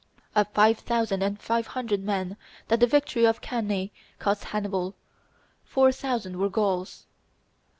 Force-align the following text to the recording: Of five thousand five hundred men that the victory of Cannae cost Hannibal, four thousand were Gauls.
Of 0.33 0.47
five 0.53 0.79
thousand 0.79 1.39
five 1.39 1.67
hundred 1.67 2.03
men 2.03 2.35
that 2.69 2.79
the 2.79 2.87
victory 2.87 3.23
of 3.27 3.39
Cannae 3.39 3.91
cost 4.17 4.45
Hannibal, 4.45 4.95
four 5.63 5.91
thousand 5.91 6.37
were 6.39 6.49
Gauls. 6.49 7.05